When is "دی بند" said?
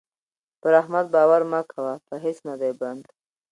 2.61-3.03